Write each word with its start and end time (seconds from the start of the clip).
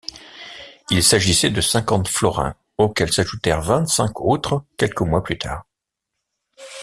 Il 0.89 1.03
s'agissait 1.03 1.51
de 1.51 1.61
cinquante 1.61 2.07
florins 2.07 2.55
auxquels 2.79 3.13
s'ajoutèrent 3.13 3.61
vingt-cinq 3.61 4.19
autres 4.19 4.63
quelques 4.75 5.01
mois 5.01 5.21
plus 5.23 5.37
tard. 5.37 5.67